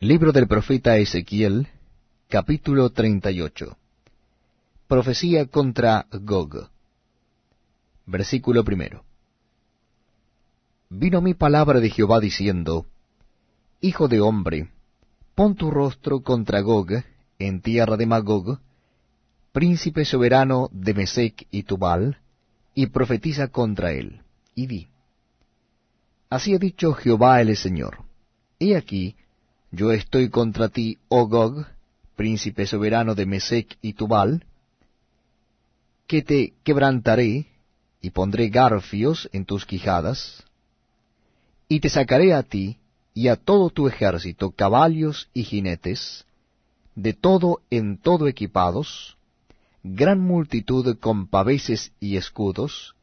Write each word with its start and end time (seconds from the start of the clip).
Libro 0.00 0.30
del 0.30 0.46
profeta 0.46 0.98
Ezequiel, 0.98 1.68
capítulo 2.28 2.90
38. 2.90 3.78
Profecía 4.86 5.46
contra 5.46 6.06
Gog. 6.12 6.68
Versículo 8.04 8.62
primero. 8.62 9.04
Vino 10.90 11.22
mi 11.22 11.32
palabra 11.32 11.80
de 11.80 11.88
Jehová 11.88 12.20
diciendo, 12.20 12.84
Hijo 13.80 14.06
de 14.06 14.20
hombre, 14.20 14.68
pon 15.34 15.54
tu 15.54 15.70
rostro 15.70 16.20
contra 16.20 16.60
Gog, 16.60 17.02
en 17.38 17.62
tierra 17.62 17.96
de 17.96 18.04
Magog, 18.04 18.60
príncipe 19.52 20.04
soberano 20.04 20.68
de 20.72 20.92
Mesec 20.92 21.46
y 21.50 21.62
Tubal, 21.62 22.18
y 22.74 22.88
profetiza 22.88 23.48
contra 23.48 23.92
él, 23.92 24.20
y 24.54 24.66
di. 24.66 24.88
Así 26.28 26.54
ha 26.54 26.58
dicho 26.58 26.92
Jehová 26.92 27.40
el 27.40 27.56
Señor. 27.56 28.04
He 28.58 28.76
aquí, 28.76 29.16
yo 29.76 29.92
estoy 29.92 30.30
contra 30.30 30.70
ti, 30.70 30.98
oh 31.08 31.28
Gog, 31.28 31.66
príncipe 32.16 32.66
soberano 32.66 33.14
de 33.14 33.26
Mesec 33.26 33.76
y 33.82 33.92
Tubal, 33.92 34.46
que 36.06 36.22
te 36.22 36.54
quebrantaré 36.64 37.46
y 38.00 38.10
pondré 38.10 38.48
garfios 38.48 39.28
en 39.32 39.44
tus 39.44 39.66
quijadas, 39.66 40.44
y 41.68 41.80
te 41.80 41.90
sacaré 41.90 42.32
a 42.32 42.42
ti 42.42 42.78
y 43.12 43.28
a 43.28 43.36
todo 43.36 43.68
tu 43.68 43.86
ejército 43.86 44.50
caballos 44.50 45.28
y 45.34 45.42
jinetes, 45.42 46.24
de 46.94 47.12
todo 47.12 47.60
en 47.68 47.98
todo 47.98 48.28
equipados, 48.28 49.18
gran 49.82 50.20
multitud 50.20 50.96
con 50.98 51.26
paveses 51.26 51.92
y 52.00 52.16
escudos, 52.16 52.94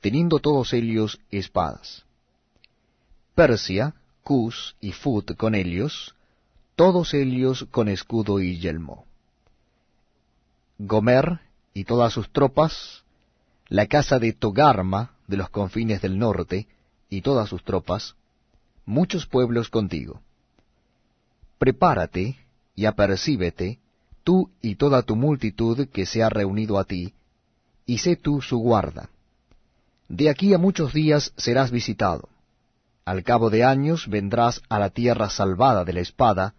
teniendo 0.00 0.40
todos 0.40 0.72
ellos 0.72 1.20
espadas. 1.30 2.04
Persia, 3.36 3.94
Cus 4.28 4.76
y 4.78 4.92
Fut 4.92 5.36
con 5.38 5.54
ellos, 5.54 6.14
todos 6.76 7.14
ellos 7.14 7.66
con 7.70 7.88
escudo 7.88 8.40
y 8.40 8.58
yelmo. 8.58 9.06
Gomer 10.76 11.40
y 11.72 11.84
todas 11.84 12.12
sus 12.12 12.30
tropas, 12.30 13.04
la 13.68 13.86
casa 13.86 14.18
de 14.18 14.34
Togarma 14.34 15.12
de 15.28 15.38
los 15.38 15.48
confines 15.48 16.02
del 16.02 16.18
norte 16.18 16.66
y 17.08 17.22
todas 17.22 17.48
sus 17.48 17.64
tropas, 17.64 18.16
muchos 18.84 19.24
pueblos 19.24 19.70
contigo. 19.70 20.20
Prepárate 21.56 22.36
y 22.76 22.84
apercíbete, 22.84 23.78
tú 24.24 24.50
y 24.60 24.74
toda 24.74 25.04
tu 25.04 25.16
multitud 25.16 25.88
que 25.88 26.04
se 26.04 26.22
ha 26.22 26.28
reunido 26.28 26.78
a 26.78 26.84
ti, 26.84 27.14
y 27.86 27.96
sé 27.96 28.16
tú 28.16 28.42
su 28.42 28.58
guarda. 28.58 29.08
De 30.06 30.28
aquí 30.28 30.52
a 30.52 30.58
muchos 30.58 30.92
días 30.92 31.32
serás 31.38 31.70
visitado 31.70 32.28
al 33.08 33.24
cabo 33.24 33.48
de 33.48 33.64
años 33.64 34.06
vendrás 34.06 34.60
a 34.68 34.78
la 34.78 34.90
tierra 34.90 35.30
salvada 35.30 35.86
de 35.86 35.94
la 35.94 36.00
espada, 36.00 36.52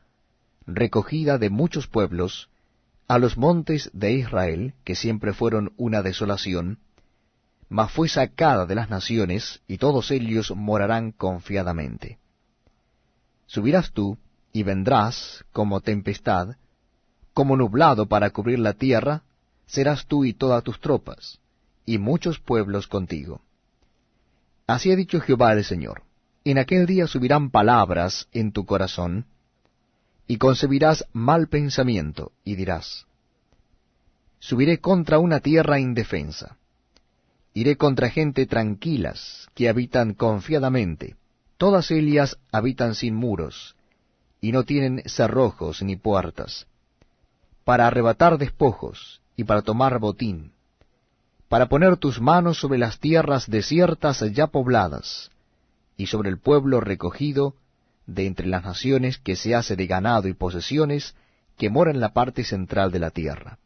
recogida 0.66 1.38
de 1.38 1.52
muchos 1.52 1.86
pueblos, 1.86 2.50
a 3.08 3.20
los 3.20 3.38
montes 3.38 3.92
de 3.94 4.14
Israel, 4.14 4.74
que 4.84 4.96
siempre 4.96 5.34
fueron 5.34 5.74
una 5.78 6.02
desolación, 6.02 6.80
mas 7.70 7.92
fue 7.92 8.10
sacada 8.10 8.66
de 8.66 8.74
las 8.74 8.90
naciones, 8.90 9.62
y 9.68 9.78
todos 9.78 10.10
ellos 10.10 10.52
morarán 10.56 11.12
confiadamente. 11.12 12.18
Subirás 13.46 13.92
tú, 13.92 14.18
y 14.52 14.64
vendrás, 14.64 15.46
como 15.52 15.82
tempestad, 15.82 16.56
como 17.32 17.58
nublado 17.58 18.08
para 18.08 18.32
cubrir 18.32 18.58
la 18.58 18.74
tierra, 18.74 19.22
serás 19.68 20.08
tú 20.08 20.26
y 20.26 20.34
todas 20.34 20.64
tus 20.64 20.80
tropas, 20.80 21.40
y 21.86 22.00
muchos 22.00 22.40
pueblos 22.40 22.88
contigo. 22.88 23.40
Así 24.66 24.92
ha 24.92 24.96
dicho 24.96 25.22
Jehová 25.22 25.54
el 25.54 25.64
Señor 25.64 26.09
en 26.44 26.58
aquel 26.58 26.86
día 26.86 27.08
subirán 27.08 27.52
palabras 27.52 28.28
en 28.32 28.52
tu 28.52 28.66
corazón, 28.66 29.26
y 30.28 30.38
concebirás 30.38 31.06
mal 31.12 31.48
pensamiento, 31.48 32.32
y 32.44 32.56
dirás, 32.56 33.06
Subiré 34.40 34.80
contra 34.80 35.20
una 35.20 35.42
tierra 35.42 35.80
indefensa, 35.80 36.58
iré 37.54 37.76
contra 37.76 38.10
gente 38.10 38.46
tranquilas, 38.46 39.50
que 39.54 39.68
habitan 39.68 40.14
confiadamente, 40.14 41.16
todas 41.58 41.92
ellas 41.92 42.38
habitan 42.52 42.96
sin 42.96 43.16
muros, 43.16 43.76
y 44.40 44.54
no 44.54 44.64
tienen 44.64 45.04
cerrojos 45.06 45.82
ni 45.82 45.98
puertas, 45.98 46.68
para 47.66 47.88
arrebatar 47.88 48.38
despojos, 48.38 49.22
y 49.36 49.44
para 49.44 49.62
tomar 49.62 50.00
botín, 50.00 50.52
para 51.50 51.68
poner 51.68 51.98
tus 51.98 52.22
manos 52.22 52.60
sobre 52.60 52.78
las 52.78 53.00
tierras 53.00 53.50
desiertas 53.50 54.20
ya 54.32 54.48
pobladas, 54.48 55.32
y 56.00 56.08
sobre 56.08 56.30
el 56.30 56.40
pueblo 56.40 56.80
recogido 56.80 57.56
de 58.08 58.26
entre 58.26 58.48
las 58.48 58.64
naciones 58.64 59.18
que 59.18 59.36
se 59.36 59.54
hace 59.54 59.76
de 59.76 59.86
ganado 59.86 60.30
y 60.30 60.34
posesiones 60.34 61.14
que 61.58 61.70
mora 61.70 61.92
en 61.92 62.00
la 62.00 62.14
parte 62.14 62.46
central 62.46 62.90
de 62.94 63.00
la 63.00 63.12
tierra. 63.12 63.60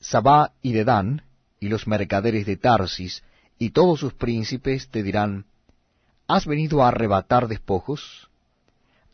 Sabá 0.00 0.54
y 0.60 0.72
Dedán, 0.72 1.22
y 1.60 1.68
los 1.68 1.86
mercaderes 1.86 2.46
de 2.46 2.56
Tarsis, 2.56 3.22
y 3.60 3.70
todos 3.70 4.00
sus 4.00 4.12
príncipes 4.12 4.88
te 4.88 5.04
dirán, 5.04 5.46
¿Has 6.26 6.46
venido 6.46 6.82
a 6.82 6.88
arrebatar 6.88 7.46
despojos? 7.46 8.28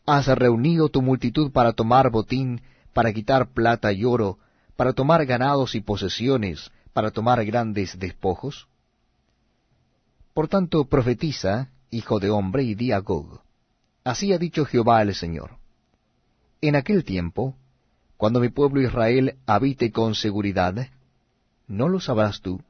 ¿Has 0.07 0.25
reunido 0.27 0.89
tu 0.89 1.03
multitud 1.03 1.51
para 1.51 1.73
tomar 1.73 2.09
botín, 2.09 2.63
para 2.93 3.13
quitar 3.13 3.51
plata 3.51 3.93
y 3.93 4.05
oro, 4.05 4.39
para 4.75 4.93
tomar 4.93 5.23
ganados 5.27 5.75
y 5.75 5.81
posesiones, 5.81 6.71
para 6.93 7.11
tomar 7.11 7.45
grandes 7.45 7.99
despojos? 7.99 8.67
Por 10.33 10.47
tanto, 10.47 10.85
profetiza 10.85 11.69
hijo 11.91 12.19
de 12.19 12.29
hombre, 12.29 12.63
y 12.63 12.73
di 12.75 12.91
a 12.91 12.99
Gog, 12.99 13.41
Así 14.03 14.33
ha 14.33 14.39
dicho 14.39 14.65
Jehová 14.65 15.01
el 15.03 15.13
Señor. 15.13 15.57
En 16.61 16.75
aquel 16.75 17.03
tiempo, 17.03 17.55
cuando 18.17 18.39
mi 18.39 18.49
pueblo 18.49 18.81
Israel 18.81 19.35
habite 19.45 19.91
con 19.91 20.15
seguridad, 20.15 20.87
¿no 21.67 21.87
lo 21.87 21.99
sabrás 21.99 22.41
tú? 22.41 22.61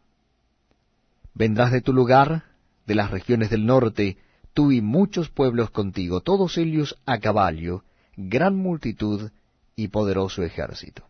Vendrás 1.34 1.72
de 1.72 1.82
tu 1.82 1.94
lugar, 1.94 2.44
de 2.86 2.96
las 2.96 3.12
regiones 3.12 3.50
del 3.50 3.66
norte, 3.66 4.18
tú 4.54 4.72
y 4.72 4.82
muchos 4.82 5.30
pueblos 5.30 5.70
contigo, 5.70 6.22
todos 6.22 6.58
ellos 6.58 6.98
a 7.06 7.20
caballo, 7.20 7.84
gran 8.18 8.56
multitud 8.56 9.32
y 9.76 9.88
poderoso 9.88 10.44
ejército. 10.44 11.04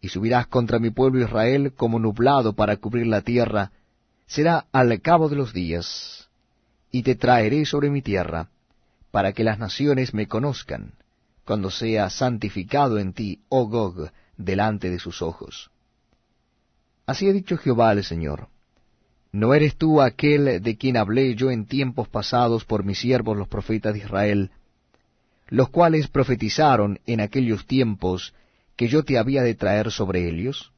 Y 0.00 0.08
subirás 0.08 0.46
contra 0.46 0.78
mi 0.78 0.90
pueblo 0.90 1.24
Israel 1.24 1.72
como 1.74 1.98
nublado 1.98 2.52
para 2.54 2.76
cubrir 2.76 3.06
la 3.08 3.22
tierra, 3.22 3.72
será 4.26 4.66
al 4.72 5.00
cabo 5.00 5.28
de 5.28 5.36
los 5.36 5.52
días, 5.52 6.25
y 6.90 7.02
te 7.02 7.14
traeré 7.14 7.64
sobre 7.64 7.90
mi 7.90 8.02
tierra, 8.02 8.48
para 9.10 9.32
que 9.32 9.44
las 9.44 9.58
naciones 9.58 10.14
me 10.14 10.28
conozcan, 10.28 10.92
cuando 11.44 11.70
sea 11.70 12.10
santificado 12.10 12.98
en 12.98 13.12
ti, 13.12 13.40
oh 13.48 13.66
Gog, 13.68 14.10
delante 14.36 14.90
de 14.90 14.98
sus 14.98 15.22
ojos. 15.22 15.70
Así 17.06 17.28
ha 17.28 17.32
dicho 17.32 17.56
Jehová 17.56 17.92
el 17.92 18.04
Señor. 18.04 18.48
¿No 19.32 19.54
eres 19.54 19.76
tú 19.76 20.00
aquel 20.00 20.62
de 20.62 20.76
quien 20.76 20.96
hablé 20.96 21.34
yo 21.34 21.50
en 21.50 21.66
tiempos 21.66 22.08
pasados 22.08 22.64
por 22.64 22.84
mis 22.84 22.98
siervos 22.98 23.36
los 23.36 23.48
profetas 23.48 23.94
de 23.94 24.00
Israel, 24.00 24.50
los 25.48 25.68
cuales 25.68 26.08
profetizaron 26.08 26.98
en 27.06 27.20
aquellos 27.20 27.66
tiempos 27.66 28.34
que 28.76 28.88
yo 28.88 29.04
te 29.04 29.18
había 29.18 29.42
de 29.42 29.54
traer 29.54 29.90
sobre 29.92 30.28
ellos? 30.28 30.72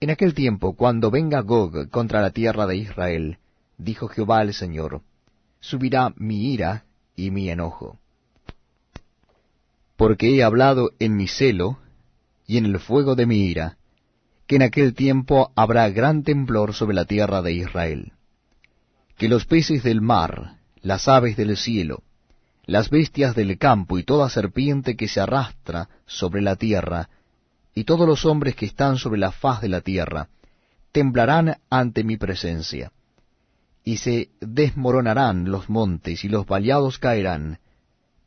En 0.00 0.10
aquel 0.10 0.34
tiempo, 0.34 0.74
cuando 0.74 1.10
venga 1.10 1.40
Gog 1.40 1.88
contra 1.90 2.20
la 2.20 2.30
tierra 2.30 2.66
de 2.66 2.76
Israel, 2.76 3.38
dijo 3.78 4.08
Jehová 4.08 4.42
el 4.42 4.54
Señor, 4.54 5.02
subirá 5.60 6.12
mi 6.16 6.52
ira 6.52 6.84
y 7.16 7.30
mi 7.30 7.48
enojo. 7.50 7.98
Porque 9.96 10.34
he 10.34 10.42
hablado 10.42 10.90
en 10.98 11.16
mi 11.16 11.28
celo 11.28 11.78
y 12.46 12.58
en 12.58 12.66
el 12.66 12.78
fuego 12.78 13.14
de 13.14 13.26
mi 13.26 13.46
ira, 13.46 13.78
que 14.46 14.56
en 14.56 14.62
aquel 14.62 14.94
tiempo 14.94 15.52
habrá 15.54 15.88
gran 15.88 16.22
temblor 16.22 16.74
sobre 16.74 16.94
la 16.94 17.04
tierra 17.06 17.40
de 17.42 17.52
Israel. 17.52 18.12
Que 19.16 19.28
los 19.28 19.46
peces 19.46 19.82
del 19.82 20.00
mar, 20.00 20.58
las 20.82 21.08
aves 21.08 21.36
del 21.36 21.56
cielo, 21.56 22.02
las 22.66 22.90
bestias 22.90 23.34
del 23.34 23.56
campo 23.58 23.98
y 23.98 24.02
toda 24.02 24.28
serpiente 24.28 24.96
que 24.96 25.08
se 25.08 25.20
arrastra 25.20 25.88
sobre 26.06 26.42
la 26.42 26.56
tierra, 26.56 27.08
y 27.74 27.84
todos 27.84 28.06
los 28.06 28.24
hombres 28.24 28.54
que 28.54 28.66
están 28.66 28.98
sobre 28.98 29.18
la 29.18 29.32
faz 29.32 29.60
de 29.60 29.68
la 29.68 29.80
tierra, 29.80 30.28
temblarán 30.92 31.58
ante 31.70 32.04
mi 32.04 32.16
presencia 32.16 32.92
y 33.84 33.98
se 33.98 34.30
desmoronarán 34.40 35.50
los 35.50 35.68
montes 35.68 36.24
y 36.24 36.28
los 36.28 36.46
vallados 36.46 36.98
caerán, 36.98 37.58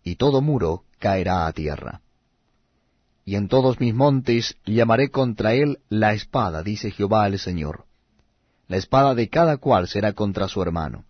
y 0.03 0.15
todo 0.15 0.41
muro 0.41 0.83
caerá 0.99 1.47
a 1.47 1.51
tierra. 1.51 2.01
Y 3.25 3.35
en 3.35 3.47
todos 3.47 3.79
mis 3.79 3.93
montes 3.93 4.55
llamaré 4.65 5.09
contra 5.09 5.53
él 5.53 5.79
la 5.89 6.13
espada, 6.13 6.63
dice 6.63 6.91
Jehová 6.91 7.27
el 7.27 7.39
Señor. 7.39 7.85
La 8.67 8.77
espada 8.77 9.15
de 9.15 9.27
cada 9.29 9.57
cual 9.57 9.87
será 9.87 10.13
contra 10.13 10.47
su 10.47 10.61
hermano. 10.61 11.05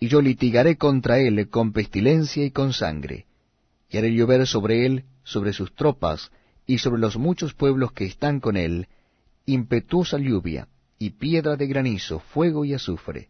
Y 0.00 0.08
yo 0.08 0.22
litigaré 0.22 0.76
contra 0.76 1.18
él 1.18 1.50
con 1.50 1.72
pestilencia 1.72 2.44
y 2.44 2.52
con 2.52 2.72
sangre, 2.72 3.26
y 3.90 3.98
haré 3.98 4.14
llover 4.14 4.46
sobre 4.46 4.86
él, 4.86 5.04
sobre 5.24 5.52
sus 5.52 5.74
tropas, 5.74 6.30
y 6.66 6.78
sobre 6.78 7.00
los 7.00 7.16
muchos 7.16 7.52
pueblos 7.54 7.92
que 7.92 8.04
están 8.04 8.40
con 8.40 8.56
él, 8.56 8.86
impetuosa 9.44 10.18
lluvia, 10.18 10.68
y 10.98 11.10
piedra 11.10 11.56
de 11.56 11.66
granizo, 11.66 12.20
fuego 12.20 12.64
y 12.64 12.74
azufre. 12.74 13.28